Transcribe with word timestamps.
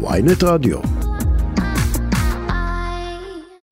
ynet 0.00 0.44
רדיו. 0.44 0.78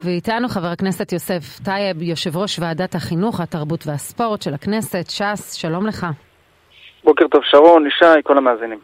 ואיתנו 0.01 0.49
חבר 0.49 0.67
הכנסת 0.67 1.13
יוסף 1.13 1.59
טייב, 1.65 2.03
יושב 2.03 2.37
ראש 2.37 2.59
ועדת 2.59 2.95
החינוך, 2.95 3.41
התרבות 3.41 3.87
והספורט 3.87 4.43
של 4.43 4.55
הכנסת, 4.55 5.11
ש"ס, 5.11 5.53
שלום 5.53 5.87
לך. 5.87 6.07
בוקר 7.05 7.25
טוב 7.29 7.41
שרון, 7.45 7.87
ישי, 7.87 8.23
כל 8.25 8.39
המאזינים. 8.39 8.79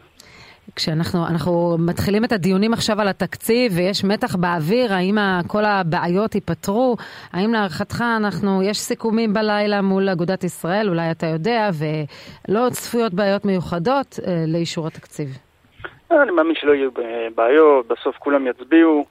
כשאנחנו 0.75 1.27
אנחנו 1.27 1.77
מתחילים 1.79 2.25
את 2.25 2.31
הדיונים 2.31 2.73
עכשיו 2.73 3.01
על 3.01 3.07
התקציב 3.07 3.71
ויש 3.75 4.03
מתח 4.03 4.35
באוויר, 4.35 4.93
האם 4.93 5.17
כל 5.47 5.65
הבעיות 5.65 6.35
ייפתרו? 6.35 6.95
האם 7.33 7.53
להערכתך 7.53 8.03
אנחנו, 8.17 8.63
יש 8.63 8.77
סיכומים 8.77 9.33
בלילה 9.33 9.81
מול 9.81 10.09
אגודת 10.09 10.43
ישראל, 10.43 10.89
אולי 10.89 11.11
אתה 11.11 11.27
יודע, 11.27 11.69
ולא 11.73 12.69
צפויות 12.69 13.13
בעיות 13.13 13.45
מיוחדות 13.45 14.19
אה, 14.27 14.43
לאישור 14.47 14.87
התקציב? 14.87 15.37
אני 16.21 16.31
מאמין 16.31 16.55
שלא 16.55 16.71
יהיו 16.71 16.89
בעיות, 17.35 17.87
בסוף 17.87 18.15
כולם 18.17 18.47
יצביעו. 18.47 19.05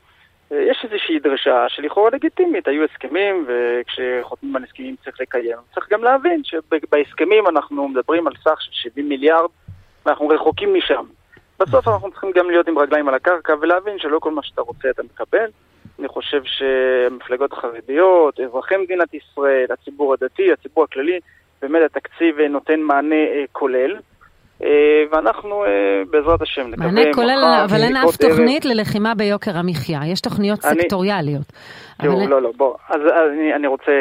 אה, 0.53 0.63
יש 0.71 0.85
איזושהי 0.85 1.19
דרישה 1.19 1.69
שלכאורה 1.69 2.11
לגיטימית, 2.13 2.69
היו 2.69 2.85
הסכמים 2.85 3.47
וכשחותמים 3.47 4.57
על 4.57 4.65
הסכמים 4.65 4.97
צריך 5.05 5.21
לקיים. 5.21 5.57
צריך 5.75 5.89
גם 5.91 6.05
להבין 6.05 6.43
שבהסכמים 6.45 7.47
אנחנו 7.49 7.89
מדברים 7.89 8.27
על 8.27 8.33
סך 8.45 8.62
של 8.62 8.71
70 8.73 9.09
מיליארד 9.09 9.51
ואנחנו 10.07 10.29
רחוקים 10.29 10.75
משם. 10.75 11.05
בסוף 11.61 11.89
אנחנו 11.89 12.11
צריכים 12.11 12.31
גם 12.35 12.51
להיות 12.51 12.69
עם 12.69 12.79
רגליים 12.79 13.09
על 13.09 13.15
הקרקע 13.15 13.55
ולהבין 13.61 13.98
שלא 13.98 14.19
כל 14.19 14.31
מה 14.31 14.43
שאתה 14.43 14.61
רוצה 14.61 14.91
אתה 14.91 15.03
מקבל. 15.03 15.51
אני 15.98 16.09
חושב 16.09 16.43
שהמפלגות 16.45 17.53
החרדיות, 17.53 18.41
אזרחי 18.41 18.77
מדינת 18.77 19.15
ישראל, 19.15 19.67
הציבור 19.71 20.12
הדתי, 20.12 20.53
הציבור 20.53 20.84
הכללי, 20.84 21.21
באמת 21.62 21.83
התקציב 21.84 22.41
נותן 22.41 22.81
מענה 22.81 23.15
אה, 23.15 23.45
כולל. 23.53 23.97
אה, 24.62 24.69
ואנחנו 25.11 25.65
אה, 25.65 26.02
בעזרת 26.11 26.42
השם 26.42 26.66
נקווה 26.69 26.87
מענה 26.87 27.15
כולל, 27.15 27.45
אבל 27.65 27.83
אין 27.83 27.97
אף 27.97 28.16
תוכנית 28.16 28.65
ללחימה 28.65 29.15
ביוקר 29.15 29.56
המחיה, 29.56 30.01
יש 30.12 30.20
תוכניות 30.20 30.65
אני, 30.65 30.83
סקטוריאליות. 30.83 31.53
תראו, 32.03 32.22
אבל... 32.22 32.31
לא, 32.31 32.42
לא, 32.42 32.53
בוא, 32.56 32.75
אז 32.89 33.00
אני, 33.33 33.55
אני 33.55 33.67
רוצה, 33.67 33.92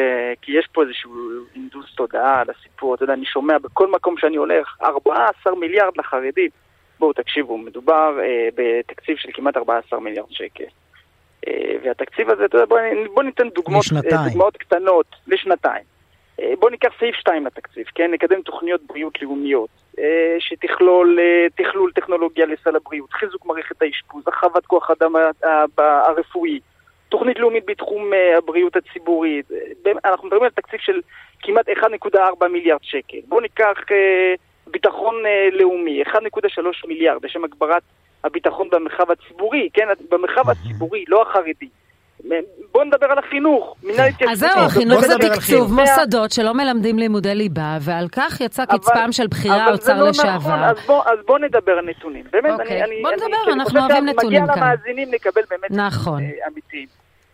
כי 0.42 0.52
יש 0.52 0.68
פה 0.72 0.82
איזשהו 0.82 1.12
אינדוס 1.54 1.94
תודעה 1.94 2.40
על 2.40 2.46
הסיפור, 2.50 2.94
אתה 2.94 3.04
יודע, 3.04 3.14
אני 3.14 3.24
שומע 3.24 3.58
בכל 3.58 3.90
מקום 3.90 4.14
שאני 4.18 4.36
הולך, 4.36 4.76
14 4.82 5.54
מיליארד 5.54 5.96
לחרדים. 5.96 6.50
בואו 6.98 7.12
תקשיבו, 7.12 7.58
מדובר 7.58 8.18
אה, 8.20 8.48
בתקציב 8.54 9.16
של 9.16 9.28
כמעט 9.32 9.56
14 9.56 10.00
מיליארד 10.00 10.30
שקל. 10.30 10.64
אה, 11.48 11.74
והתקציב 11.84 12.30
הזה, 12.30 12.44
אתה 12.44 12.56
יודע, 12.56 12.66
בואו 12.66 12.80
בוא 13.14 13.22
ניתן 13.22 13.48
דוגמאות, 13.48 13.84
אה, 14.12 14.28
דוגמאות 14.28 14.56
קטנות 14.56 15.06
לשנתיים. 15.26 15.84
אה, 16.40 16.52
בואו 16.58 16.70
ניקח 16.70 16.88
סעיף 16.98 17.14
2 17.14 17.46
לתקציב, 17.46 17.84
כן? 17.94 18.10
נקדם 18.10 18.42
תוכניות 18.42 18.80
בריאות 18.86 19.22
לאומיות, 19.22 19.70
אה, 19.70 19.81
שתכלול 20.38 21.18
אה, 21.20 21.46
תכלול 21.54 21.92
טכנולוגיה 21.92 22.46
לסל 22.46 22.76
הבריאות, 22.76 23.12
חיזוק 23.12 23.46
מערכת 23.46 23.82
האשפוז, 23.82 24.24
הרחבת 24.26 24.66
כוח 24.66 24.90
אדם 24.90 25.12
הרפואי, 25.78 26.60
תוכנית 27.08 27.38
לאומית 27.38 27.64
בתחום 27.66 28.10
הבריאות 28.38 28.76
הציבורית. 28.76 29.46
אנחנו 30.04 30.26
מדברים 30.26 30.44
על 30.44 30.50
תקציב 30.50 30.80
של 30.80 31.00
כמעט 31.42 31.68
1.4 31.68 32.48
מיליארד 32.48 32.80
שקל. 32.82 33.18
בואו 33.28 33.40
ניקח 33.40 33.78
ביטחון 34.66 35.14
לאומי, 35.52 36.02
1.3 36.02 36.18
מיליארד 36.88 37.24
לשם 37.24 37.44
הגברת 37.44 37.82
הביטחון 38.24 38.68
במרחב 38.70 39.10
הציבורי, 39.10 39.68
כן? 39.72 39.88
במרחב 40.10 40.50
הציבורי, 40.50 41.04
לא 41.08 41.22
החרדי. 41.22 41.68
בוא 42.72 42.84
נדבר 42.84 43.06
על 43.06 43.18
החינוך, 43.18 43.76
התיישבות. 43.82 44.28
אז 44.30 44.38
זהו, 44.38 44.68
חינוך 44.68 45.00
זה 45.00 45.14
תקצוב 45.18 45.72
מוסדות 45.72 46.30
שלא 46.32 46.54
מלמדים 46.54 46.98
לימודי 46.98 47.34
ליבה, 47.34 47.78
ועל 47.80 48.08
כך 48.08 48.40
יצא 48.40 48.64
קצפם 48.64 49.12
של 49.12 49.26
בכירי 49.26 49.54
האוצר 49.54 50.00
לא 50.00 50.08
לשעבר. 50.08 50.70
נכון, 50.70 51.00
אז 51.06 51.18
בוא 51.26 51.38
נדבר 51.38 51.72
על 51.72 51.84
נתונים. 51.84 52.24
באמת, 52.30 52.60
אוקיי, 52.60 53.02
בוא 53.02 53.10
נדבר, 53.12 53.52
אנחנו 53.52 53.80
אוהבים 53.80 54.04
נתונים 54.06 54.46
כאן. 54.46 54.54
מגיע 54.54 54.64
למאזינים 54.64 55.12
לקבל 55.12 55.42
באמת 55.50 55.70
נכון. 55.70 56.22
אה, 56.22 56.48
אמיתיים. 56.52 56.86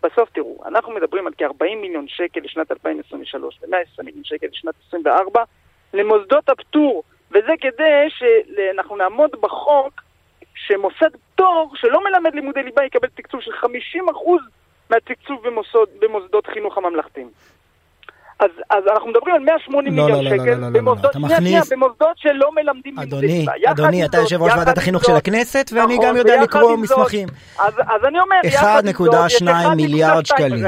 בסוף 0.02 0.30
תראו, 0.30 0.62
אנחנו 0.66 0.92
מדברים 0.92 1.26
על 1.26 1.32
כ-40 1.38 1.76
מיליון 1.80 2.06
שקל 2.08 2.40
לשנת 2.44 2.72
2023 2.72 3.58
ו-120 3.62 4.04
מיליון 4.04 4.24
שקל 4.24 4.46
לשנת 4.52 4.74
2024 4.94 5.42
למוסדות 5.94 6.48
הפטור, 6.48 7.02
וזה 7.30 7.52
כדי 7.60 8.08
שאנחנו 8.08 8.96
נעמוד 8.96 9.30
בחוק 9.40 10.02
שמוסד 10.54 11.16
פטור 11.34 11.72
שלא 11.74 12.04
מלמד 12.04 12.34
לימודי 12.34 12.62
ליבה 12.62 12.84
יקבל 12.84 13.08
תקצוב 13.14 13.40
של 13.40 13.50
50% 13.52 13.66
מהתקצוב 14.90 15.38
במוסד, 15.46 15.90
במוסדות 16.00 16.46
חינוך 16.46 16.78
הממלכתיים. 16.78 17.28
אז, 18.40 18.50
אז 18.70 18.84
אנחנו 18.92 19.10
מדברים 19.10 19.34
על 19.34 19.40
180 19.40 19.96
לא, 19.96 20.04
מיליון 20.04 20.24
לא, 20.24 20.30
שקל 20.30 20.54
לא, 20.54 20.60
לא, 20.60 20.70
במוסדות, 20.70 21.14
לא, 21.14 21.20
לא, 21.20 21.28
לא. 21.28 21.34
מכניס... 21.34 21.72
במוסדות 21.72 22.16
שלא 22.16 22.50
מלמדים 22.54 22.98
אדוני, 22.98 23.46
אדוני, 23.66 24.04
אתה 24.04 24.16
יושב 24.16 24.42
ראש 24.42 24.52
ועדת 24.56 24.78
החינוך 24.78 25.04
של 25.04 25.12
הכנסת, 25.12 25.70
ואני 25.74 25.94
נכון, 25.94 26.08
גם 26.08 26.16
יודע 26.16 26.42
לקרוא 26.42 26.76
מסמכים. 26.76 27.28
אז, 27.58 27.72
אז 27.78 28.04
אני 28.04 28.18
אומר, 28.20 28.36
1.2 29.70 29.74
מיליארד 29.76 30.26
שקלים 30.26 30.64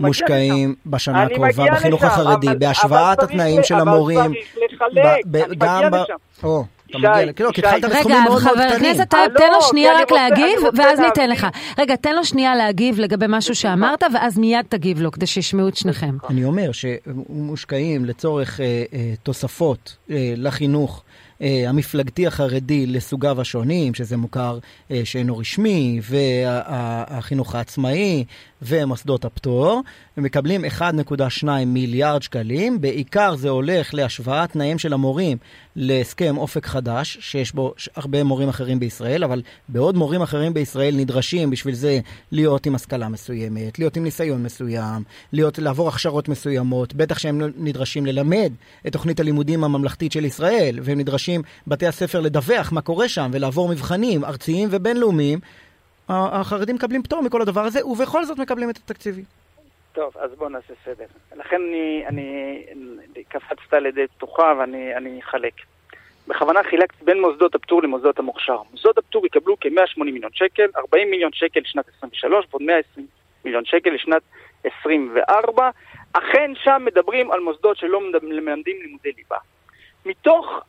מושקעים 0.00 0.74
בשנה 0.86 1.22
הקרובה 1.22 1.64
בחינוך 1.72 2.04
החרדי, 2.04 2.46
בהשוואת 2.58 3.22
התנאים 3.22 3.62
של 3.62 3.74
המורים. 3.74 4.20
אבל 4.20 4.34
צריך 4.54 4.82
לחלק, 4.82 5.26
אני 5.34 5.56
מגיע 5.56 5.90
לשם. 5.90 6.75
לא, 6.94 7.08
כי 7.52 7.60
התחלת 7.60 7.84
בסכומים 7.84 8.22
מאוד 8.22 8.42
מאוד 8.42 8.54
קטנים. 8.54 8.60
רגע, 8.60 8.68
חבר 8.68 8.76
הכנסת 8.76 9.10
טייב, 9.10 9.32
תן 9.38 9.52
לו 9.52 9.62
שנייה 9.62 10.00
רק 10.00 10.12
להגיב, 10.12 10.58
ואז 10.76 11.00
ניתן 11.00 11.30
לך. 11.30 11.46
רגע, 11.78 11.96
תן 11.96 12.14
לו 12.14 12.24
שנייה 12.24 12.54
להגיב 12.56 13.00
לגבי 13.00 13.26
משהו 13.28 13.54
שאמרת, 13.54 14.04
ואז 14.14 14.38
מיד 14.38 14.66
תגיב 14.68 15.00
לו, 15.00 15.12
כדי 15.12 15.26
שישמעו 15.26 15.68
את 15.68 15.76
שניכם. 15.76 16.16
אני 16.30 16.44
אומר 16.44 16.70
שמושקעים 16.72 18.04
לצורך 18.04 18.60
תוספות 19.22 19.96
לחינוך. 20.36 21.02
המפלגתי 21.40 22.26
החרדי 22.26 22.86
לסוגיו 22.86 23.40
השונים, 23.40 23.94
שזה 23.94 24.16
מוכר 24.16 24.58
שאינו 25.04 25.38
רשמי, 25.38 26.00
והחינוך 26.02 27.54
העצמאי 27.54 28.24
ומוסדות 28.62 29.24
הפטור, 29.24 29.82
ומקבלים 30.16 30.64
1.2 30.64 31.46
מיליארד 31.66 32.22
שקלים. 32.22 32.80
בעיקר 32.80 33.36
זה 33.36 33.48
הולך 33.48 33.94
להשוואת 33.94 34.50
תנאים 34.50 34.78
של 34.78 34.92
המורים 34.92 35.38
להסכם 35.76 36.36
אופק 36.38 36.66
חדש, 36.66 37.18
שיש 37.20 37.52
בו 37.52 37.74
הרבה 37.96 38.24
מורים 38.24 38.48
אחרים 38.48 38.80
בישראל, 38.80 39.24
אבל 39.24 39.42
בעוד 39.68 39.96
מורים 39.96 40.22
אחרים 40.22 40.54
בישראל 40.54 40.96
נדרשים 40.96 41.50
בשביל 41.50 41.74
זה 41.74 42.00
להיות 42.32 42.66
עם 42.66 42.74
השכלה 42.74 43.08
מסוימת, 43.08 43.78
להיות 43.78 43.96
עם 43.96 44.04
ניסיון 44.04 44.42
מסוים, 44.42 45.02
להיות, 45.32 45.58
לעבור 45.58 45.88
הכשרות 45.88 46.28
מסוימות, 46.28 46.94
בטח 46.94 47.18
שהם 47.18 47.40
נדרשים 47.56 48.06
ללמד 48.06 48.52
את 48.86 48.92
תוכנית 48.92 49.20
הלימודים 49.20 49.64
הממלכתית 49.64 50.12
של 50.12 50.24
ישראל, 50.24 50.78
והם 50.82 50.98
נדרשים 50.98 51.42
בתי 51.66 51.86
הספר 51.86 52.20
לדווח 52.20 52.72
מה 52.72 52.80
קורה 52.80 53.08
שם 53.08 53.30
ולעבור 53.32 53.68
מבחנים 53.68 54.24
ארציים 54.24 54.68
ובינלאומיים. 54.72 55.38
החרדים 56.08 56.74
מקבלים 56.74 57.02
פטור 57.02 57.22
מכל 57.22 57.42
הדבר 57.42 57.60
הזה, 57.60 57.86
ובכל 57.86 58.26
זאת 58.26 58.38
מקבלים 58.38 58.70
את 58.70 58.76
התקציבים. 58.76 59.24
טוב, 59.96 60.12
אז 60.18 60.30
בואו 60.34 60.48
נעשה 60.48 60.74
סדר. 60.84 61.04
לכן 61.36 61.62
אני, 61.62 62.04
אני 62.08 63.24
קפצת 63.28 63.72
על 63.72 63.86
ידי 63.86 64.06
פתוחה 64.06 64.52
ואני 64.58 65.20
אחלק. 65.20 65.52
בכוונה 66.28 66.62
חילקתי 66.62 67.04
בין 67.04 67.20
מוסדות 67.20 67.54
הפטור 67.54 67.82
למוסדות 67.82 68.18
המוכשר. 68.18 68.58
מוסדות 68.70 68.98
הפטור 68.98 69.26
יקבלו 69.26 69.56
כ-180 69.60 70.04
מיליון 70.04 70.30
שקל, 70.34 70.66
40 70.76 71.10
מיליון 71.10 71.32
שקל 71.32 71.60
לשנת 71.60 71.88
23 71.98 72.46
ועוד 72.50 72.62
120 72.62 73.06
מיליון 73.44 73.64
שקל 73.64 73.90
לשנת 73.90 74.22
24. 74.64 75.70
אכן 76.12 76.50
שם 76.54 76.82
מדברים 76.84 77.30
על 77.32 77.40
מוסדות 77.40 77.76
שלא 77.76 78.00
מלמדים 78.22 78.76
לימודי 78.82 79.12
ליבה. 79.16 79.38
מתוך, 80.06 80.60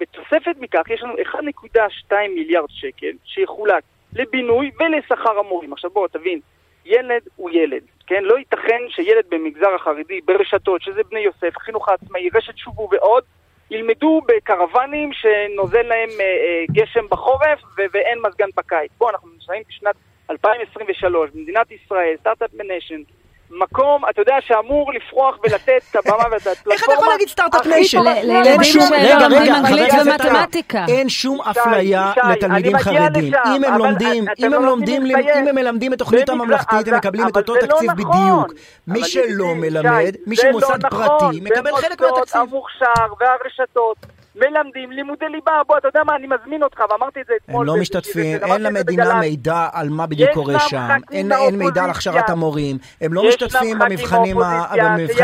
בתוספת 0.00 0.56
מכך 0.60 0.90
יש 0.90 1.02
לנו 1.02 1.14
1.2 1.14 2.12
מיליארד 2.34 2.70
שקל 2.70 3.12
שיחולק 3.24 3.84
לבינוי 4.12 4.70
ולשכר 4.80 5.38
המורים. 5.38 5.72
עכשיו 5.72 5.90
בואו 5.90 6.08
תבין, 6.08 6.40
ילד 6.86 7.22
הוא 7.36 7.50
ילד, 7.50 7.82
כן? 8.06 8.24
לא 8.24 8.38
ייתכן 8.38 8.82
שילד 8.88 9.24
במגזר 9.28 9.74
החרדי, 9.74 10.20
ברשתות, 10.24 10.82
שזה 10.82 11.00
בני 11.10 11.20
יוסף, 11.20 11.56
החינוך 11.56 11.88
העצמאי, 11.88 12.28
רשת 12.34 12.56
שובו 12.56 12.88
ועוד, 12.92 13.24
ילמדו 13.70 14.20
בקרוונים 14.26 15.10
שנוזל 15.12 15.82
להם 15.82 16.08
אה, 16.20 16.24
אה, 16.24 16.64
גשם 16.72 17.06
בחורף 17.10 17.62
ו- 17.78 17.82
ואין 17.92 18.18
מזגן 18.26 18.48
בקיץ. 18.56 18.90
בואו, 18.98 19.10
אנחנו 19.10 19.28
נמצאים 19.28 19.62
בשנת 19.68 19.94
2023, 20.30 21.30
במדינת 21.30 21.70
ישראל, 21.70 22.14
start-up 22.20 22.50
nation, 22.54 23.02
מקום, 23.50 24.02
אתה 24.10 24.20
יודע, 24.20 24.34
שאמור 24.40 24.92
לפרוח 24.92 25.36
ולתת 25.44 25.82
את 25.90 25.96
הבמה 25.96 26.24
ואת 26.32 26.46
הפלטפורמה. 26.46 26.72
איך 26.74 26.84
אתה 26.84 26.92
יכול 26.92 27.08
להגיד 27.08 27.28
start-up 27.28 27.66
nation? 27.66 28.02
לילדים 28.02 28.62
שלומדים 28.62 29.54
אנגלית 29.54 29.92
ומתמטיקה. 30.06 30.84
אין 30.88 31.08
שום 31.08 31.40
אפליה 31.40 32.12
לתלמידים 32.30 32.78
חרדים. 32.78 33.32
אם 33.56 33.64
הם 33.64 33.78
לומדים, 33.78 34.24
אם 34.38 34.54
הם 34.54 34.64
לומדים, 34.64 35.06
אם 35.06 35.48
הם 35.48 35.54
מלמדים 35.54 35.92
את 35.92 35.98
תוכנית 35.98 36.28
הממלכתית, 36.28 36.88
הם 36.88 36.94
מקבלים 36.94 37.28
את 37.28 37.36
אותו 37.36 37.54
תקציב 37.56 37.90
בדיוק. 37.92 38.52
מי 38.86 39.04
שלא 39.04 39.54
מלמד, 39.54 40.16
מי 40.26 40.36
שמוסד 40.36 40.86
פרטי, 40.90 41.40
מקבל 41.42 41.76
חלק 41.76 42.00
מהתקציב. 42.00 42.40
המוכשר 42.40 43.06
והרשתות. 43.20 43.96
מלמדים 44.36 44.90
לימודי 44.90 45.28
ליבה, 45.28 45.62
בוא, 45.66 45.78
אתה 45.78 45.88
יודע 45.88 46.04
מה, 46.04 46.16
אני 46.16 46.26
מזמין 46.26 46.62
אותך, 46.62 46.80
ואמרתי 46.90 47.20
את 47.20 47.26
זה 47.26 47.34
אתמול. 47.36 47.68
הם 47.68 47.74
לא 47.74 47.80
משתתפים, 47.80 48.38
אין 48.44 48.62
למדינה 48.62 49.20
מידע 49.20 49.68
על 49.72 49.88
מה 49.88 50.06
בדיוק 50.06 50.30
קורה 50.30 50.60
שם, 50.60 50.88
אין 51.12 51.58
מידע 51.58 51.84
על 51.84 51.90
הכשרת 51.90 52.30
המורים, 52.30 52.76
הם 53.00 53.12
לא 53.12 53.22
משתתפים 53.28 53.78
במבחני 53.78 54.32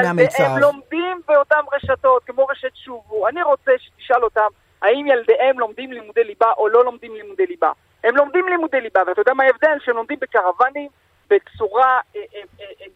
המיצ"ב. 0.06 0.43
הם 0.43 0.59
לומדים 0.59 1.20
באותן 1.29 1.61
רשתות, 1.73 2.23
כמו 2.26 2.47
רשת 2.47 2.76
שובו. 2.85 3.29
אני 3.29 3.43
רוצה 3.43 3.73
שתשאל 3.79 4.25
אותם, 4.25 4.49
האם 4.82 5.06
ילדיהם 5.06 5.58
לומדים 5.61 5.93
לימודי 5.93 6.25
ליבה 6.25 6.53
או 6.58 6.69
לא 6.69 6.85
לומדים 6.85 7.15
לימודי 7.15 7.47
ליבה. 7.47 7.73
הם 8.05 8.17
לומדים 8.17 8.49
לימודי 8.49 8.81
ליבה, 8.81 9.00
ואתה 9.06 9.20
יודע 9.20 9.35
מה 9.35 9.44
ההבדל? 9.44 9.79
שהם 9.85 9.97
לומדים 9.97 10.19
בקרוונים, 10.20 10.88
בצורה 11.31 12.00
אה, 12.17 12.20
אה, 12.35 12.41
אה, 12.61 12.87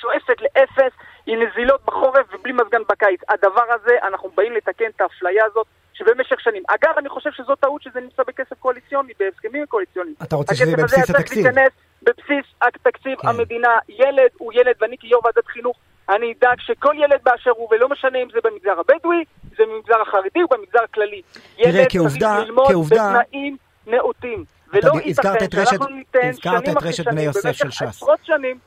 שואפת 0.00 0.42
לאפס, 0.42 0.92
עם 1.26 1.42
נזילות 1.42 1.80
בחורף 1.84 2.26
ובלי 2.34 2.52
מזגן 2.52 2.82
בקיץ. 2.88 3.20
הדבר 3.28 3.64
הזה, 3.74 3.94
אנחנו 4.02 4.30
באים 4.34 4.52
לתקן 4.52 4.90
את 4.96 5.00
האפליה 5.34 5.44
הזאת. 5.50 5.66
שבמשך 5.94 6.40
שנים. 6.40 6.62
אגב, 6.68 6.98
אני 6.98 7.08
חושב 7.08 7.30
שזו 7.32 7.54
טעות 7.54 7.82
שזה 7.82 8.00
נמצא 8.00 8.22
בכסף 8.28 8.58
קואליציוני, 8.58 9.12
בהסכמים 9.18 9.66
קואליציוניים. 9.66 10.14
אתה 10.22 10.36
רוצה 10.36 10.54
שזה 10.54 10.64
יהיה 10.64 10.76
בבסיס 10.76 11.10
התקציב? 11.10 11.16
הכסף 11.16 11.28
הזה 11.28 11.34
צריך 11.34 11.56
להיכנס 11.56 11.72
בבסיס 12.02 12.46
התקציב 12.62 13.18
כן. 13.18 13.28
המדינה. 13.28 13.78
ילד 13.88 14.30
הוא 14.38 14.52
ילד, 14.52 14.74
ואני 14.80 14.96
כיו"ר 14.98 15.20
ועדת 15.24 15.46
חינוך, 15.46 15.76
אני 16.08 16.34
אדאג 16.38 16.60
שכל 16.60 16.94
ילד 16.98 17.20
באשר 17.22 17.50
הוא, 17.50 17.68
ולא 17.70 17.88
משנה 17.88 18.18
אם 18.18 18.28
זה 18.32 18.38
במגזר 18.44 18.80
הבדואי, 18.80 19.24
זה 19.56 19.62
במגזר 19.68 20.00
החרדי 20.02 20.42
או 20.42 20.48
במגזר 20.50 20.84
הכללי. 20.84 21.22
ילד 21.58 21.88
צריך 21.88 22.22
ללמוד 22.22 22.86
בתנאים 22.90 23.56
נאותים. 23.86 24.44
ולא 24.72 24.92
ייתכן 25.04 25.50
שאנחנו 25.50 25.86
ניתן 25.86 26.32
שנים 26.32 26.76
אחרי 26.76 26.92
שנים, 26.92 27.30
במשך 27.44 27.82
עשרות 27.82 28.18
שנים, 28.22 28.58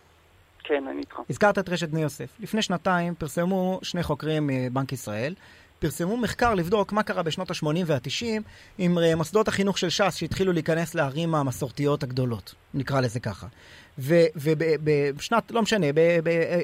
כן, 0.64 0.84
אני 0.88 1.00
איתך. 1.00 1.20
הזכרת 1.30 1.60
את 1.60 1.70
רשת 1.70 1.90
בני 1.90 2.02
יוסף. 2.02 2.38
לפני 2.40 2.62
שנתיים 2.62 3.16
פרסמו 3.16 3.80
שני 3.84 4.04
חוקרים 4.04 4.48
מבנק 4.48 4.94
ישראל 4.94 5.34
פרסמו 5.80 6.18
מחקר 6.18 6.54
לבדוק 6.54 6.92
מה 6.92 7.04
קרה 7.04 7.24
בשנות 7.24 7.52
ה-80 7.52 7.84
וה-90 7.86 8.42
עם 8.78 8.98
אה, 8.98 9.16
מוסדות 9.16 9.48
החינוך 9.48 9.78
של 9.78 9.90
ש"ס 9.90 10.16
שהתחילו 10.16 10.54
להיכנס 10.54 10.96
לערים 10.96 11.36
המסורתיות 11.36 12.04
הגדולות, 12.04 12.56
נקרא 12.74 13.02
לזה 13.02 13.20
ככה. 13.20 13.48
ובשנת, 13.98 15.52
לא 15.52 15.62
משנה, 15.62 15.86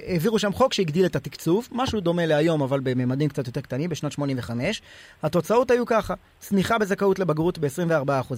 העבירו 0.07 0.39
שם 0.39 0.53
חוק 0.53 0.74
שהגדיל 0.74 1.06
את 1.06 1.15
התקצוב, 1.15 1.68
משהו 1.71 2.00
דומה 2.00 2.25
להיום, 2.25 2.62
אבל 2.62 2.80
בממדים 2.83 3.30
קצת 3.30 3.47
יותר 3.47 3.62
קטנים, 3.62 3.89
בשנת 3.89 4.12
85. 4.12 4.81
התוצאות 5.24 5.71
היו 5.71 5.85
ככה, 5.85 6.13
צניחה 6.39 6.77
בזכאות 6.77 7.19
לבגרות 7.19 7.57
ב-24%, 7.57 8.33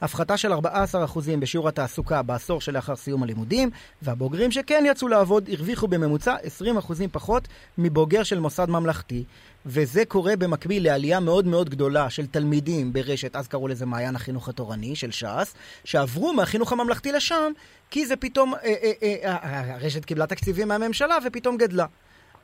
הפחתה 0.00 0.36
של 0.36 0.52
14% 0.52 0.56
בשיעור 1.40 1.68
התעסוקה 1.68 2.22
בעשור 2.22 2.60
שלאחר 2.60 2.96
סיום 2.96 3.22
הלימודים, 3.22 3.70
והבוגרים 4.02 4.52
שכן 4.52 4.84
יצאו 4.86 5.08
לעבוד 5.08 5.48
הרוויחו 5.52 5.88
בממוצע 5.88 6.36
20% 6.86 6.92
פחות 7.12 7.48
מבוגר 7.78 8.22
של 8.22 8.40
מוסד 8.40 8.70
ממלכתי. 8.70 9.24
וזה 9.66 10.04
קורה 10.04 10.36
במקביל 10.36 10.84
לעלייה 10.84 11.20
מאוד 11.20 11.46
מאוד 11.46 11.70
גדולה 11.70 12.10
של 12.10 12.26
תלמידים 12.26 12.92
ברשת, 12.92 13.36
אז 13.36 13.48
קראו 13.48 13.68
לזה 13.68 13.86
מעיין 13.86 14.16
החינוך 14.16 14.48
התורני 14.48 14.96
של 14.96 15.10
ש"ס, 15.10 15.54
שעברו 15.84 16.32
מהחינוך 16.32 16.72
הממלכתי 16.72 17.12
לשם, 17.12 17.52
כי 17.90 18.06
זה 18.06 18.16
פתאום, 18.16 18.35
אה, 18.42 18.68
אה, 18.82 18.92
אה, 19.02 19.36
אה, 19.42 19.74
הרשת 19.74 20.04
קיבלה 20.04 20.26
תקציבים 20.26 20.68
מהממשלה 20.68 21.18
ופתאום 21.24 21.56
גדלה. 21.56 21.86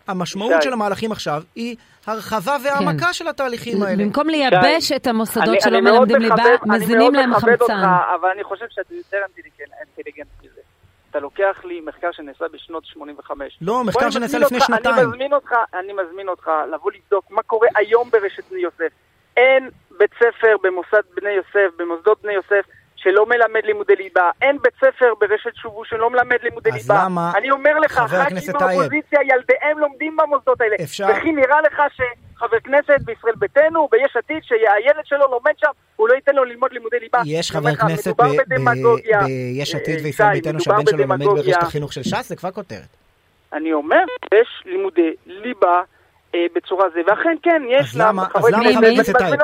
המשמעות 0.08 0.52
שי. 0.62 0.62
של 0.62 0.72
המהלכים 0.72 1.12
עכשיו 1.12 1.42
היא 1.54 1.76
הרחבה 2.06 2.56
והעמקה 2.64 3.06
כן. 3.06 3.12
של 3.12 3.28
התהליכים 3.28 3.82
האלה. 3.82 4.04
במקום 4.04 4.28
לייבש 4.28 4.84
שי. 4.88 4.96
את 4.96 5.06
המוסדות 5.06 5.48
אני, 5.48 5.60
שלא 5.60 5.78
אני 5.78 5.80
מלמדים 5.80 6.16
ליבה, 6.16 6.44
מזינים 6.66 7.14
להם 7.14 7.34
חמצן. 7.34 7.46
אני 7.46 7.56
מאוד 7.56 7.58
מכבד 7.58 7.62
אותך, 7.62 7.72
אבל 8.20 8.28
אני 8.34 8.44
חושב 8.44 8.64
שאתה 8.70 8.94
יותר 8.94 9.18
אינטליגנט 9.80 10.26
מזה. 10.42 10.60
אתה 11.10 11.20
לוקח 11.20 11.64
לי 11.64 11.80
מחקר 11.80 12.12
שנעשה 12.12 12.44
בשנות 12.52 12.84
85. 12.84 13.58
לא, 13.60 13.84
מחקר 13.84 14.10
שנעשה 14.10 14.38
לפני 14.38 14.58
אותך, 14.58 14.66
שנתיים. 14.66 14.94
אני 14.98 15.06
מזמין 15.06 15.32
אותך, 15.32 15.52
אני 15.74 15.92
מזמין 15.92 16.28
אותך 16.28 16.50
לבוא 16.72 16.90
לבדוק 16.92 17.30
מה 17.30 17.42
קורה 17.42 17.68
היום 17.76 18.10
ברשת 18.10 18.50
בני 18.50 18.60
יוסף. 18.60 18.92
אין 19.36 19.68
בית 19.98 20.10
ספר 20.14 20.56
במוסד 20.62 21.02
בני 21.14 21.30
יוסף, 21.30 21.76
במוסדות 21.76 22.22
בני 22.22 22.32
יוסף, 22.32 22.64
שלא 23.02 23.26
מלמד 23.26 23.64
לימודי 23.64 23.96
ליבה. 23.96 24.30
אין 24.42 24.58
בית 24.62 24.74
ספר 24.76 25.12
ברשת 25.20 25.54
שובו 25.54 25.84
שלא 25.84 26.10
מלמד 26.10 26.36
לימודי 26.42 26.70
אז 26.70 26.76
ליבה. 26.76 26.94
אז 26.94 27.04
למה, 27.04 27.32
אני 27.36 27.50
אומר 27.50 27.78
לך, 27.78 27.92
חבר 27.92 28.16
הכנסת 28.16 28.58
טייב, 28.58 28.70
האופוזיציה, 28.70 29.20
ילדיהם 29.22 29.78
לומדים 29.78 30.16
במוסדות 30.16 30.60
האלה. 30.60 30.76
אפשר... 30.82 31.06
וכי 31.16 31.32
נראה 31.32 31.60
לך 31.60 31.82
שחבר 31.96 32.60
כנסת 32.64 33.00
בישראל 33.04 33.34
ביתנו, 33.34 33.88
ביש 33.90 34.16
עתיד, 34.16 34.42
שהילד 34.42 35.04
שלו 35.04 35.26
לומד 35.30 35.52
שם, 35.56 35.70
הוא 35.96 36.08
לא 36.08 36.14
ייתן 36.14 36.34
לו 36.34 36.44
ללמוד 36.44 36.72
לימודי 36.72 37.00
ליבה. 37.00 37.22
יש 37.26 37.50
חבר 37.50 37.74
כנסת 37.74 38.14
ביש 38.20 39.74
עתיד 39.74 39.96
אה, 39.96 40.04
וישראל 40.04 40.32
ביתנו 40.32 40.60
שהבן 40.60 40.86
שלו 40.86 40.98
לומד 40.98 41.24
ברשת 41.24 41.62
החינוך 41.62 41.92
של 41.92 42.02
ש"ס? 42.02 42.28
זה 42.28 42.36
כבר 42.36 42.50
כותרת. 42.50 42.96
אני 43.52 43.72
אומר, 43.72 44.04
יש 44.34 44.62
לימודי 44.64 45.10
ליבה. 45.26 45.82
אה, 46.34 46.46
בצורה 46.54 46.90
זה, 46.94 47.00
ואכן 47.06 47.36
כן, 47.42 47.62
יש 47.68 47.96
למה, 47.96 48.26
אז 48.34 48.44
למה 48.50 48.64
חבר 48.74 48.88
הכנסת 48.88 49.16
טייב? 49.18 49.40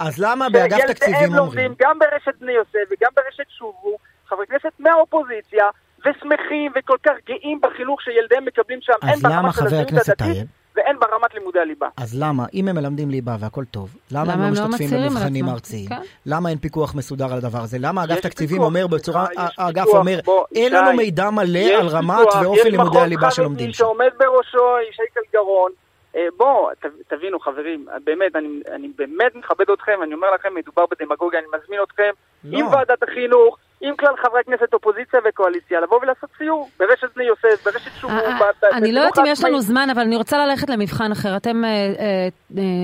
אז 0.00 0.18
למה 0.18 0.48
באגף 0.48 0.86
תקציבים 0.86 1.38
אומרים? 1.38 1.74
גם 1.78 1.98
ברשת 1.98 2.40
בני 2.40 2.52
יוסף 2.52 2.90
וגם 2.90 3.10
ברשת 3.16 3.50
שובו, 3.58 3.96
חברי 4.28 4.46
כנסת 4.46 4.72
מהאופוזיציה, 4.78 5.64
ושמחים 5.98 6.72
וכל 6.78 6.96
כך 7.06 7.12
גאים 7.26 7.60
בחינוך 7.62 8.02
שילדיהם 8.02 8.44
מקבלים 8.44 8.78
שם, 8.82 8.92
אז 9.02 9.24
למה 9.24 9.52
חבר 9.52 9.76
הכנסת 9.76 10.18
טייב? 10.18 10.46
ואין 10.76 10.96
ברמת 11.00 11.34
לימודי 11.34 11.58
הליבה. 11.58 11.88
אז 11.96 12.22
למה, 12.22 12.46
אם 12.54 12.68
הם 12.68 12.74
מלמדים 12.74 13.10
ליבה 13.10 13.36
והכל 13.40 13.64
טוב, 13.64 13.96
למה, 14.10 14.22
למה 14.34 14.46
הם 14.46 14.54
לא, 14.54 14.60
לא 14.60 14.68
משתתפים 14.68 14.90
במבחנים 14.90 15.48
ארציים? 15.48 15.88
כן? 15.88 16.00
למה 16.26 16.48
אין 16.48 16.58
פיקוח 16.58 16.94
מסודר 16.94 17.32
על 17.32 17.38
הדבר 17.38 17.58
הזה? 17.58 17.78
למה 17.80 18.04
אגף 18.04 18.20
תקציבים 18.20 18.62
אומר 18.62 18.86
בצורה, 18.86 19.26
האגף 19.36 19.86
אומר, 19.86 20.20
אין 20.54 20.72
לנו 20.72 20.92
מידע 20.92 21.30
מלא 21.30 21.58
על 21.80 21.86
רמת 21.86 22.26
ואופן 22.42 22.70
לימודי 22.70 22.98
הליבה 22.98 23.30
שלומדים 23.30 23.72
שם. 23.72 23.72
יש 23.72 23.80
מחוז 23.80 23.96
חרדי 23.96 24.08
שעומד 24.08 24.10
בראשו 24.18 24.88
ישי 24.90 25.02
גלגרון, 25.16 25.70
אה, 25.70 25.89
בואו, 26.36 26.70
תבינו 27.08 27.40
חברים, 27.40 27.86
באמת, 28.04 28.36
אני, 28.36 28.48
אני 28.72 28.88
באמת 28.96 29.34
מכבד 29.34 29.70
אתכם, 29.70 30.02
אני 30.02 30.14
אומר 30.14 30.34
לכם, 30.34 30.54
מדובר 30.54 30.84
בדמגוגיה, 30.90 31.40
אני 31.40 31.48
מזמין 31.62 31.80
אתכם 31.82 32.10
לא. 32.44 32.58
עם 32.58 32.66
ועדת 32.66 33.02
החינוך, 33.02 33.58
עם 33.82 33.96
כלל 33.96 34.14
חברי 34.22 34.40
כנסת 34.46 34.74
אופוזיציה 34.74 35.20
וקואליציה, 35.28 35.80
לבוא 35.80 35.98
ולעשות 36.02 36.30
סיור 36.38 36.70
ברשת 36.78 37.08
בני 37.16 37.24
יוסף, 37.24 37.64
ברשת 37.64 37.90
שובו. 38.00 38.14
אה, 38.14 38.40
אה, 38.40 38.76
אני 38.76 38.92
לא 38.92 39.00
יודעת 39.00 39.18
אם 39.18 39.24
יש 39.26 39.44
לנו 39.44 39.60
זמן, 39.60 39.90
אבל 39.90 40.02
אני 40.02 40.16
רוצה 40.16 40.46
ללכת 40.46 40.70
למבחן 40.70 41.12
אחר. 41.12 41.36
אתם, 41.36 41.62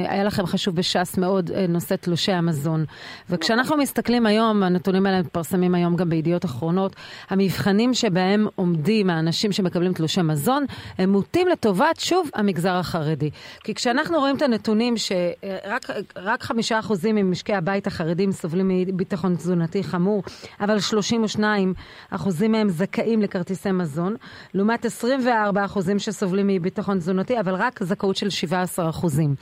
היה 0.09 0.25
לכם 0.25 0.47
חשוב 0.47 0.77
בש"ס 0.77 1.19
מאוד 1.19 1.51
נושא 1.69 1.97
תלושי 1.97 2.33
המזון. 2.33 2.85
וכשאנחנו 3.31 3.77
מסתכלים 3.77 4.27
היום, 4.27 4.63
הנתונים 4.63 5.07
האלה 5.07 5.21
מתפרסמים 5.21 5.75
היום 5.75 5.97
גם 5.97 6.09
בידיעות 6.09 6.45
אחרונות, 6.45 6.97
המבחנים 7.31 7.95
שבהם 7.95 8.47
עומדים 8.55 9.11
האנשים 9.11 9.53
שמקבלים 9.53 9.93
תלושי 9.93 10.23
מזון, 10.23 10.65
הם 10.99 11.11
מוטים 11.11 11.49
לטובת, 11.49 12.01
שוב, 12.01 12.31
המגזר 12.35 12.75
החרדי. 12.75 13.31
כי 13.65 13.75
כשאנחנו 13.75 14.19
רואים 14.19 14.37
את 14.37 14.43
הנתונים 14.43 14.95
שרק 14.97 16.43
חמישה 16.43 16.79
אחוזים 16.79 17.15
ממשקי 17.17 17.55
הבית 17.55 17.87
החרדים 17.87 18.33
סובלים 18.33 18.69
מביטחון 18.69 19.35
תזונתי 19.35 19.85
חמור, 19.85 20.23
אבל 20.61 20.79
32 20.91 21.75
אחוזים 22.11 22.53
מהם 22.53 22.69
זכאים 22.69 23.23
לכרטיסי 23.23 23.73
מזון, 23.73 24.17
לעומת 24.55 24.85
24 24.85 25.65
אחוזים 25.65 25.99
שסובלים 25.99 26.47
מביטחון 26.47 26.99
תזונתי, 26.99 27.41
אבל 27.41 27.55
רק 27.55 27.83
זכאות 27.83 28.17
של 28.17 28.31
17 28.31 28.88
אחוזים. 28.91 29.35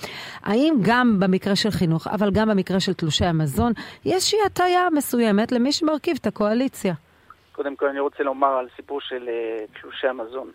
האם 0.42 0.74
גם 0.82 1.20
במקרה 1.20 1.56
של 1.56 1.70
חינוך, 1.70 2.06
אבל 2.06 2.30
גם 2.30 2.48
במקרה 2.48 2.80
של 2.80 2.94
תלושי 2.94 3.24
המזון, 3.24 3.72
יש 4.04 4.24
איזושהי 4.24 4.46
הטיה 4.46 4.88
מסוימת 4.92 5.52
למי 5.52 5.72
שמרכיב 5.72 6.16
את 6.20 6.26
הקואליציה? 6.26 6.94
קודם 7.52 7.76
כל 7.76 7.88
אני 7.88 8.00
רוצה 8.00 8.22
לומר 8.22 8.48
על 8.48 8.68
סיפור 8.76 9.00
של 9.00 9.28
uh, 9.28 9.80
תלושי 9.80 10.06
המזון. 10.06 10.50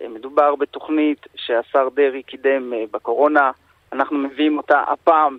Uh, 0.00 0.08
מדובר 0.08 0.54
בתוכנית 0.56 1.26
שהשר 1.34 1.88
דרעי 1.94 2.22
קידם 2.22 2.72
uh, 2.72 2.76
בקורונה, 2.92 3.50
אנחנו 3.92 4.18
מביאים 4.18 4.58
אותה 4.58 4.80
הפעם 4.80 5.38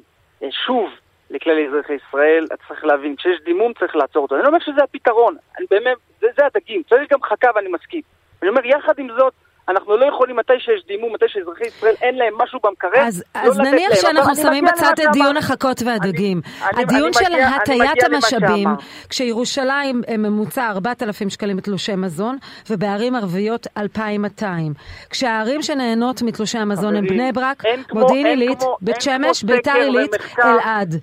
שוב 0.65 0.89
לכלל 1.29 1.67
אזרחי 1.67 1.93
ישראל, 1.93 2.45
אתה 2.45 2.55
צריך 2.67 2.85
להבין, 2.85 3.15
כשיש 3.15 3.41
דימום 3.45 3.73
צריך 3.79 3.95
לעצור 3.95 4.23
אותו. 4.23 4.35
אני 4.35 4.43
לא 4.43 4.47
אומר 4.47 4.59
שזה 4.59 4.83
הפתרון, 4.83 5.35
אני 5.57 5.65
באמת, 5.71 5.97
זה, 6.21 6.27
זה 6.37 6.43
הדגים, 6.45 6.83
צריך 6.89 7.11
גם 7.11 7.21
חכה 7.23 7.47
ואני 7.55 7.69
מסכים. 7.69 8.01
אני 8.41 8.49
אומר, 8.49 8.65
יחד 8.65 8.93
עם 8.99 9.07
זאת, 9.17 9.33
אנחנו 9.69 9.97
לא 9.97 10.05
יכולים, 10.05 10.35
מתי 10.35 10.53
שיש 10.59 10.85
דימום, 10.87 11.13
מתי 11.13 11.25
שאזרחי 11.27 11.63
ישראל 11.63 11.95
אין 12.01 12.15
להם 12.15 12.33
משהו 12.37 12.59
במקרר, 12.63 13.07
אז, 13.07 13.23
לא 13.35 13.41
אז 13.41 13.59
נניח. 13.59 13.95
שאנחנו 13.95 14.35
שמים 14.35 14.65
בצד 14.65 14.93
את 15.03 15.11
דיון 15.13 15.37
החכות 15.37 15.81
והדגים. 15.85 16.41
אני, 16.61 16.83
הדיון 16.83 17.03
אני 17.03 17.13
של 17.13 17.33
מגיע, 17.33 17.47
הטיית 17.47 18.03
המשאבים, 18.03 18.69
כשירושלים 19.09 20.01
ממוצע 20.17 20.69
4,000 20.69 21.29
שקלים 21.29 21.57
בתלושי 21.57 21.95
מזון, 21.95 22.37
ובערים 22.69 23.15
ערביות 23.15 23.67
2,200. 23.77 24.73
כשהערים 25.09 25.61
שנהנות 25.61 26.21
מתלושי 26.21 26.57
המזון 26.57 26.95
הם 26.95 27.07
בני 27.07 27.31
ברק, 27.31 27.63
מודיעין 27.93 28.25
עילית, 28.25 28.59
בית 28.81 29.01
שמש, 29.01 29.43
ביתר 29.43 29.73
עילית, 29.73 30.11
אלעד. 30.39 30.95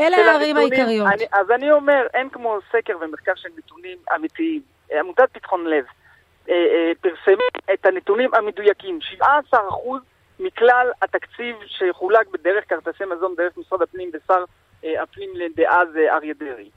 אלה 0.00 0.16
הערים 0.16 0.56
העיקריות. 0.56 1.06
אני, 1.14 1.24
אז 1.32 1.50
אני 1.50 1.72
אומר, 1.72 2.06
אין 2.14 2.28
כמו 2.28 2.58
סקר 2.72 2.96
ומחקר 3.00 3.32
של 3.34 3.48
נתונים 3.58 3.98
אמיתיים. 4.14 4.62
עמותת 5.00 5.28
פתחון 5.32 5.66
לב, 5.66 5.84
אה, 6.48 6.54
אה, 6.54 6.92
פרסם 7.00 7.38
את 7.74 7.86
הנתונים 7.86 8.34
המדויקים. 8.34 8.98
17% 9.52 9.56
מכלל 10.40 10.90
התקציב 11.02 11.56
שחולק 11.66 12.26
בדרך 12.28 12.64
כרטיסי 12.68 13.04
מזון, 13.04 13.34
דרך 13.36 13.56
משרד 13.56 13.82
הפנים 13.82 14.10
ושר 14.14 14.44
אה, 14.84 15.02
הפנים 15.02 15.30
דאז 15.56 15.88
אריה 16.10 16.34
דרעי. 16.34 16.70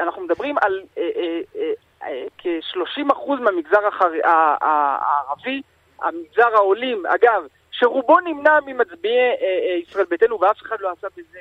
אנחנו 0.00 0.22
מדברים 0.22 0.56
על 0.58 0.82
כ-30% 2.38 3.30
מהמגזר 3.40 3.88
הערבי, 4.60 5.62
המגזר 6.02 6.54
העולים, 6.54 7.06
אגב, 7.06 7.46
שרובו 7.70 8.20
נמנע 8.20 8.58
ממצביעי 8.66 9.34
ישראל 9.82 10.04
ביתנו 10.04 10.40
ואף 10.40 10.62
אחד 10.62 10.76
לא 10.80 10.90
עשה 10.90 11.06
בזה 11.16 11.38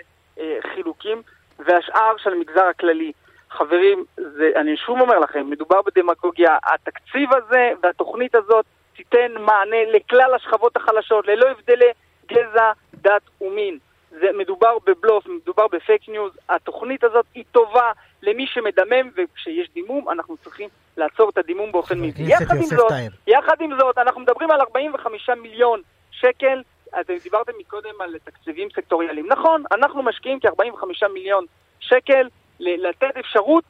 חילוקים, 0.73 1.21
והשאר 1.59 2.17
של 2.17 2.33
המגזר 2.33 2.63
הכללי. 2.63 3.11
חברים, 3.49 4.05
זה, 4.17 4.51
אני 4.55 4.77
שוב 4.77 4.99
אומר 5.01 5.19
לכם, 5.19 5.49
מדובר 5.49 5.81
בדמגוגיה. 5.81 6.57
התקציב 6.63 7.29
הזה 7.33 7.71
והתוכנית 7.83 8.35
הזאת 8.35 8.65
תיתן 8.95 9.31
מענה 9.39 9.77
לכלל 9.93 10.33
השכבות 10.33 10.77
החלשות, 10.77 11.27
ללא 11.27 11.49
הבדלי 11.49 11.91
גזע, 12.27 12.71
דת 12.93 13.21
ומין. 13.41 13.77
זה 14.09 14.27
מדובר 14.37 14.77
בבלוף, 14.85 15.27
מדובר 15.27 15.67
ב 15.67 15.75
fake 15.75 16.09
news. 16.09 16.31
התוכנית 16.49 17.03
הזאת 17.03 17.25
היא 17.35 17.43
טובה 17.51 17.91
למי 18.21 18.47
שמדמם, 18.47 19.09
וכשיש 19.17 19.69
דימום 19.73 20.09
אנחנו 20.09 20.37
צריכים 20.37 20.69
לעצור 20.97 21.29
את 21.29 21.37
הדימום 21.37 21.71
באופן 21.71 21.99
מיידי. 21.99 22.23
יחד 22.23 22.55
עם 22.55 22.63
זאת, 22.63 22.91
יחד 23.27 23.61
עם 23.61 23.77
זאת, 23.79 23.97
אנחנו 23.97 24.21
מדברים 24.21 24.51
על 24.51 24.61
45 24.61 25.29
מיליון 25.29 25.81
שקל. 26.11 26.61
אתם 27.01 27.13
דיברתם 27.23 27.51
מקודם 27.59 27.93
על 27.99 28.15
תקציבים 28.23 28.67
סקטוריאליים. 28.75 29.27
נכון, 29.29 29.63
אנחנו 29.71 30.03
משקיעים 30.03 30.39
כ-45 30.39 31.07
מיליון 31.13 31.45
שקל 31.79 32.27
לתת 32.59 33.17
אפשרות 33.19 33.63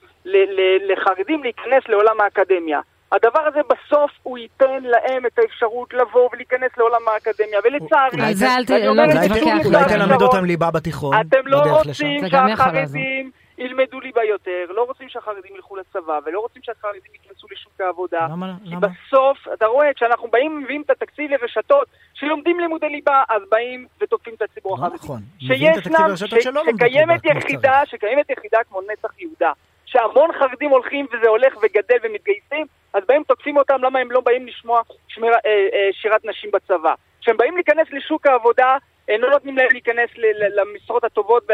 לחרדים 0.90 1.44
להיכנס 1.44 1.84
לעולם 1.90 2.22
האקדמיה. 2.22 2.80
הדבר 3.12 3.40
הזה 3.48 3.60
בסוף 3.70 4.12
הוא 4.24 4.38
ייתן 4.38 4.84
להם 4.84 5.26
את 5.26 5.40
האפשרות 5.40 5.94
לבוא 5.94 6.30
ולהיכנס 6.34 6.72
לעולם 6.78 7.02
האקדמיה, 7.08 7.60
ולצערי. 7.64 8.88
אולי 8.88 9.84
תלמד 9.88 10.22
אותם 10.22 10.46
ליבה 10.46 10.72
בתיכון, 10.72 11.16
אתם 11.22 11.48
לא 11.48 11.58
רוצים 11.58 12.28
שהחרדים 12.30 13.32
ילמדו 13.60 14.00
ליבה 14.00 14.24
יותר, 14.24 14.66
לא 14.70 14.84
רוצים 14.84 15.10
שהחרדים 15.10 15.56
ילכו 15.56 15.76
לצבא, 15.76 16.20
ולא 16.26 16.40
רוצים 16.40 16.62
שהחרדים 16.66 17.02
ייכנסו 17.14 17.48
לשוק 17.52 17.82
העבודה. 17.82 18.28
למה? 18.32 18.54
כי 18.70 18.76
בסוף, 18.76 19.38
אתה 19.54 19.66
רואה, 19.66 19.94
כשאנחנו 19.94 20.28
באים 20.28 20.52
ומביאים 20.58 20.82
את 20.82 20.90
התקציב 20.90 21.32
לרשתות 21.32 21.88
שלומדים 22.14 22.60
לימודי 22.60 22.90
ליבה, 22.90 23.24
אז 23.30 23.42
באים 23.50 23.88
ותוקפים 24.02 24.34
את 24.34 24.42
הציבור 24.42 24.72
לא 24.72 24.86
החרדי. 24.86 24.96
נכון. 24.96 25.20
מביאים 25.44 25.74
את 25.74 25.78
התקציב 25.78 26.06
לרשתות 26.08 26.42
שלא 26.42 26.66
לומדות 26.66 26.82
ליבה 26.82 27.16
שקיימת 27.16 27.26
יחידה, 27.26 27.82
שקיימת 27.86 28.30
יחידה 28.30 28.58
כמו 28.70 28.82
נצח 28.82 29.20
יהודה, 29.20 29.52
שהמון 29.86 30.30
חרדים 30.40 30.70
הולכים 30.70 31.06
וזה 31.14 31.30
הולך 31.30 31.54
וגדל 31.58 31.98
ומתגייסים, 32.04 32.66
אז 32.94 33.04
באים 33.08 33.24
תוקפים 33.24 33.58
אותם 33.58 33.84
למה 33.84 34.00
הם 34.00 34.12
לא 34.12 34.22
באים 34.22 34.48
לשמוע 34.48 34.82
שמיר, 35.08 35.34
אה, 35.34 35.38
אה, 35.46 35.90
שירת 35.92 36.26
נשים 36.26 36.52
בצבא. 36.54 36.94
כשהם 37.22 37.38
באים 37.38 37.56
להיכנס 37.56 37.88
לשוק 37.92 38.26
העבודה, 38.26 38.78
לא 39.20 39.30
נותנים 39.30 39.58
להם 39.58 39.68
להיכנס 39.72 40.10
למשרות 40.56 41.04
הטובות 41.04 41.48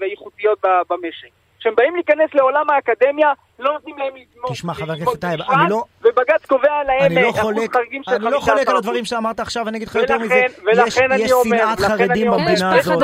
והאיכותיות 0.00 0.58
במשק. 0.90 1.28
כשהם 1.64 1.74
באים 1.74 1.94
להיכנס 1.94 2.34
לעולם 2.34 2.70
האקדמיה, 2.70 3.32
לא 3.58 3.72
נותנים 3.72 3.98
להם 3.98 4.12
ללמוד. 4.14 4.52
תשמע, 4.52 4.74
חבר 4.74 4.92
הכנסת 4.92 5.20
טייב, 5.20 5.40
אני 5.40 5.70
לא... 5.70 5.84
ובג"ץ 6.00 6.46
קובע 6.46 6.68
להם 6.86 7.18
לאחוז 7.18 7.54
חריגים 7.72 8.02
של 8.02 8.10
15%. 8.10 8.14
אני 8.14 8.24
לא 8.24 8.40
חולק 8.40 8.68
על 8.68 8.76
הדברים 8.76 9.04
שאמרת 9.04 9.40
עכשיו, 9.40 9.68
אני 9.68 9.76
אגיד 9.76 9.88
לך 9.88 9.94
יותר 9.94 10.18
מזה. 10.18 10.42
ולכן 10.66 11.12
אני 11.12 11.32
אומר, 11.32 11.56
יש 11.56 11.62
שנאת 11.62 11.80
חרדים 11.80 12.30
במדינה 12.30 12.74
הזאת, 12.78 13.02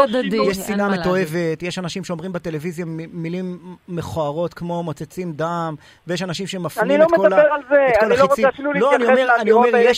יש 0.49 0.57
שנאה 0.57 0.89
מתועבת, 0.89 1.63
יש 1.63 1.79
אנשים 1.79 2.05
שאומרים 2.05 2.33
בטלוויזיה 2.33 2.85
מילים 3.13 3.77
מכוערות 3.89 4.55
כמו 4.55 4.83
מוצצים 4.83 5.33
דם, 5.33 5.75
ויש 6.07 6.23
אנשים 6.23 6.47
שמפנים 6.47 7.03
את 7.03 7.09
כל 7.17 7.33
החיצים. 7.33 7.39
אני 7.39 7.39
לא 7.39 7.43
מדבר 7.43 7.55
על 7.55 7.61
זה, 7.71 8.07
אני 8.07 8.17
לא 8.17 8.25
רוצה 8.25 8.49
אפילו 8.49 8.73
להתייחס 8.73 9.19
לאמירות 9.39 9.67
האלה, 9.67 9.91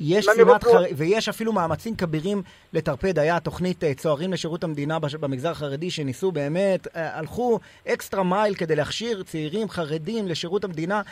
יש 0.00 0.24
שנאת 0.24 0.64
חרדים, 0.64 0.94
ויש 0.96 1.28
אפילו 1.28 1.52
מאמצים 1.52 1.96
כבירים 1.96 2.42
לטרפד. 2.72 3.18
היה 3.18 3.40
תוכנית 3.40 3.84
צוערים 3.96 4.32
לשירות 4.32 4.64
המדינה 4.64 4.98
במגזר 5.20 5.50
החרדי, 5.50 5.90
שניסו 5.90 6.32
באמת, 6.32 6.88
הלכו 6.94 7.58
extra 7.88 8.22
mile 8.22 8.54
כדי 8.54 8.76
להכשיר 8.76 9.22
צעירים 9.22 9.41
חרדים 9.68 10.28
לשירות 10.28 10.64
המדינה, 10.64 11.02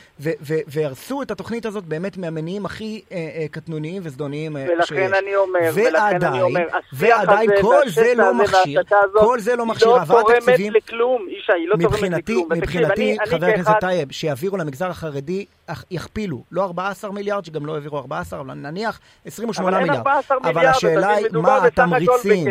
והרסו 0.67 1.23
את 1.23 1.31
התוכנית 1.31 1.67
הזאת 1.67 1.85
באמת 1.85 2.17
מהמניעים 2.17 2.67
הכי 2.67 3.03
אה, 3.13 3.17
אה, 3.17 3.47
קטנוניים 3.51 4.03
וזדוניים 4.05 4.57
אה, 4.57 4.67
ולכן 4.69 4.87
שיש. 4.87 5.13
אני 5.13 5.37
אומר, 5.37 5.71
ולכן 5.75 6.25
אני 6.27 6.43
אומר, 6.43 6.67
ועדיין 6.93 7.51
כל 7.61 7.89
זה 7.89 8.13
לא 8.17 8.35
מכשיר, 8.35 8.83
כל 9.21 9.41
זה 9.41 9.57
לא 9.57 9.67
מכשיר, 9.67 9.95
העברת 9.95 10.27
תקציבים, 10.27 10.73
לא 10.73 10.81
תורמת 10.81 10.89
לכלום, 10.89 11.27
ישי, 11.29 11.53
היא 11.53 11.69
לא 11.69 11.77
תורמת 11.83 12.13
לכלום. 12.13 12.49
מבחינתי, 12.53 13.17
חבר 13.27 13.47
הכנסת 13.47 13.73
טייב, 13.81 14.13
שיעבירו 14.13 14.57
למגזר 14.57 14.91
החרדי, 14.91 15.47
יכפילו, 15.91 16.43
לא 16.53 16.65
14 16.65 17.13
מיליארד, 17.13 17.45
שגם 17.45 17.67
לא 17.67 17.75
העבירו 17.75 17.99
14, 17.99 18.41
אבל 18.41 18.55
נניח 18.55 19.01
28 19.25 19.79
מיליארד. 19.79 20.07
אבל 20.45 20.67
השאלה 20.67 21.09
היא 21.09 21.27
מה 21.33 21.65
התמריצים. 21.67 22.47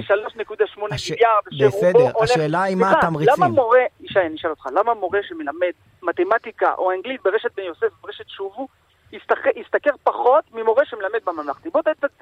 בסדר, 1.67 2.12
השאלה 2.21 2.63
היא 2.63 2.75
מה 2.75 2.91
התמריצים. 2.91 3.33
למה 3.38 3.48
מורה, 3.48 3.79
ישי, 4.10 4.20
אני 4.20 4.36
אשאל 4.36 4.50
אותך, 4.50 4.66
למה 4.75 4.94
מורה 4.94 5.20
שמלמד 5.24 5.72
מתמטיקה 6.04 6.74
או 6.78 6.92
אנגלית 6.92 7.22
ברשת 7.24 7.56
בן 7.58 7.63
יוסף, 7.63 7.88
ברשת 8.01 8.30
שובו, 8.30 8.68
ישתכר 9.56 9.92
פחות 10.04 10.44
ממורה 10.54 10.86
שמלמד 10.86 11.20
בממלכתי. 11.25 11.70
בוא 11.70 11.82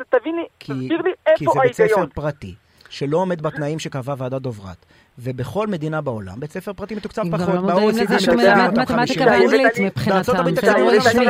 תבין 0.09 0.35
לי, 0.35 0.45
תסביר 0.57 1.01
לי 1.01 1.11
איפה 1.25 1.51
ההיגיון. 1.59 1.67
כי 1.67 1.73
זה 1.73 1.83
בית 1.83 1.91
ספר 1.93 2.05
פרטי, 2.13 2.55
שלא 2.97 3.17
עומד 3.17 3.41
בתנאים 3.41 3.79
שקבעה 3.79 4.15
ועדת 4.17 4.41
דוברת. 4.41 4.85
ובכל 5.19 5.67
מדינה 5.67 6.01
בעולם, 6.01 6.39
בית 6.39 6.51
ספר 6.51 6.73
פרטי 6.73 6.95
מתוקצב 6.95 7.21
פחות. 7.37 7.53
לא 7.53 7.61
מודעים 7.61 7.89
לזה 7.89 8.19
שהוא 8.19 8.35
מלמד 8.35 8.79
מתמטיקה 8.79 9.25
ואנגלית 9.25 9.79
מבחינתם, 9.79 10.21
זה 10.55 10.71
לא 10.77 10.89
רשמי. 10.89 11.25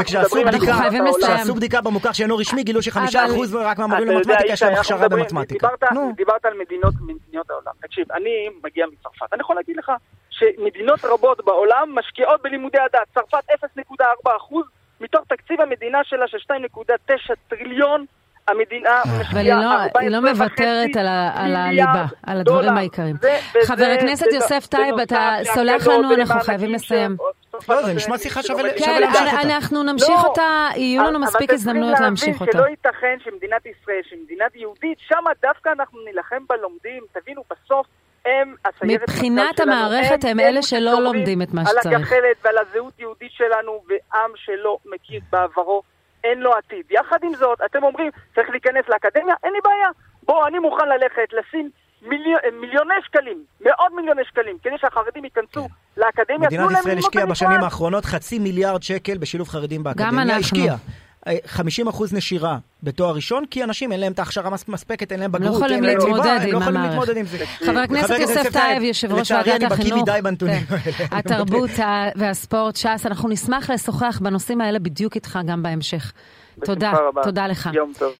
וכשעשו 0.00 1.54
בדיקה 1.54 1.80
במוכר 1.80 2.12
שאינו 2.12 2.36
רשמי, 2.36 2.62
גילו 2.64 2.82
שחמישה 2.82 3.26
אחוז 3.26 3.54
רק 3.54 3.78
מהמורים 3.78 4.08
למתמטיקה 4.08 4.52
יש 4.52 4.62
להם 4.62 4.74
הכשרה 4.74 5.08
במתמטיקה. 5.08 5.68
דיברת 6.16 6.44
על 6.44 6.54
מדינות 6.58 6.94
העולם. 7.50 7.72
תקשיב, 7.80 8.12
אני 8.12 8.48
מגיע 8.64 8.86
מצרפת. 8.86 9.32
אני 9.32 9.40
יכול 9.40 9.56
להגיד 9.56 9.76
לך 9.76 9.92
שמדינות 10.30 11.04
רבות 11.04 11.44
בעולם 11.44 11.94
משקיעות 11.94 12.42
בלימודי 12.42 12.78
הדת. 12.78 13.08
צרפת 13.14 13.44
0.4 14.00 14.28
מתוך 15.00 15.20
תקציב 15.28 15.60
המדינה 15.60 15.98
שלה 16.04 16.28
של 16.28 16.38
2.9 16.52 17.34
טריליון. 17.48 18.04
המדינה 18.48 19.02
משקיעה 19.20 19.86
14.5 19.86 19.90
אבל 19.92 20.00
היא 20.00 20.10
לא 20.10 20.20
מוותרת 20.20 20.96
על 21.34 21.56
הליבה, 21.56 22.04
על 22.26 22.40
הדברים 22.40 22.76
העיקריים. 22.76 23.16
חבר 23.64 23.86
הכנסת 23.98 24.26
יוסף 24.32 24.66
טייב, 24.66 24.98
אתה 24.98 25.36
סולח 25.54 25.86
לנו, 25.86 26.14
אנחנו 26.14 26.40
חייבים 26.40 26.72
לסיים. 26.72 27.16
לא, 27.68 27.82
זה 27.82 27.94
נשמע 27.94 28.18
שיחה 28.18 28.42
שווה 28.42 28.62
להמשיך 28.62 28.86
כן, 28.86 29.02
אותה. 29.08 29.40
אנחנו 29.42 29.82
נמשיך 29.82 30.24
אותה, 30.24 30.68
יהיו 30.76 31.02
לנו 31.02 31.18
מספיק 31.18 31.52
הזדמנויות 31.52 32.00
להמשיך 32.00 32.40
אותה. 32.40 32.58
אבל 32.58 32.72
אתם 32.72 32.82
צריכים 32.82 33.06
להבין 33.06 33.18
שלא 33.20 33.30
ייתכן 33.30 33.30
שמדינת 33.30 33.66
ישראל, 33.66 34.00
שמדינה 34.10 34.44
יהודית, 34.54 34.98
שמה 34.98 35.30
דווקא 35.42 35.68
אנחנו 35.78 36.00
נילחם 36.04 36.42
בלומדים, 36.48 37.02
תבינו, 37.12 37.42
בסוף 37.50 37.86
הם, 38.26 38.54
מבחינת 38.82 39.60
המערכת 39.60 40.24
הם 40.24 40.40
אלה 40.40 40.62
שלא 40.62 41.00
לומדים 41.00 41.42
את 41.42 41.54
מה 41.54 41.62
שצריך. 41.66 41.86
על 41.86 41.94
הגחלת 41.94 42.36
ועל 42.44 42.58
הזהות 42.58 43.00
יהודית 43.00 43.32
שלנו, 43.32 43.82
ועם 43.88 44.30
שלא 44.36 44.78
מכיר 44.86 45.20
בעברו. 45.32 45.82
אין 46.30 46.38
לו 46.40 46.52
עתיד. 46.54 46.86
יחד 46.90 47.18
עם 47.22 47.34
זאת, 47.34 47.58
אתם 47.66 47.82
אומרים, 47.82 48.10
צריך 48.34 48.50
להיכנס 48.50 48.84
לאקדמיה? 48.88 49.34
אין 49.44 49.52
לי 49.52 49.58
בעיה. 49.64 49.88
בואו, 50.22 50.46
אני 50.46 50.58
מוכן 50.58 50.88
ללכת, 50.88 51.28
לשים 51.32 51.70
מיליון, 52.02 52.38
מיליוני 52.60 52.94
שקלים, 53.04 53.44
מאות 53.60 53.92
מיליוני 53.96 54.22
שקלים, 54.24 54.56
כדי 54.62 54.78
שהחרדים 54.80 55.24
ייכנסו 55.24 55.68
כן. 55.68 56.00
לאקדמיה. 56.02 56.48
מדינת 56.48 56.70
ישראל 56.70 56.98
השקיעה 56.98 57.26
בשנים 57.26 57.60
האחרונות 57.64 58.04
חצי 58.04 58.38
מיליארד 58.38 58.82
שקל 58.82 59.18
בשילוב 59.18 59.48
חרדים 59.48 59.82
באקדמיה. 59.82 60.10
גם 60.10 60.18
אנחנו. 60.18 60.40
השקיעה. 60.40 60.76
50 61.46 61.88
אחוז 61.88 62.12
נשירה 62.12 62.58
בתואר 62.82 63.14
ראשון, 63.14 63.44
כי 63.50 63.64
אנשים 63.64 63.92
אין 63.92 64.00
להם 64.00 64.12
את 64.12 64.18
ההכשרה 64.18 64.50
מספקת, 64.68 65.12
אין 65.12 65.20
להם 65.20 65.32
בגרות, 65.32 65.50
לא 65.50 65.56
יכולים 65.56 65.84
להתמודד 65.84 66.40
עם 66.48 66.62
המערכת. 66.62 67.12
חבר 67.66 67.78
הכנסת 67.78 68.14
יוסף 68.20 68.52
טייב, 68.52 68.82
יושב 68.82 69.12
ראש 69.12 69.30
ועדת 69.30 69.46
החינוך, 69.46 69.72
לצערי 69.72 69.92
אני 69.92 69.92
בקיא 69.92 69.94
מדי 70.02 70.22
בנתונים 70.22 70.60
כן. 70.60 70.74
האלה. 70.74 71.06
התרבות 71.18 71.70
והספורט, 72.16 72.76
ש"ס, 72.76 73.06
אנחנו 73.06 73.28
נשמח 73.28 73.70
לשוחח 73.70 74.20
בנושאים 74.22 74.60
האלה 74.60 74.78
בדיוק 74.78 75.14
איתך 75.14 75.38
גם 75.46 75.62
בהמשך. 75.62 76.12
תודה, 76.64 76.92
תודה 77.22 77.46
לך. 77.46 77.70
יום 77.72 77.92
טוב. 77.98 78.12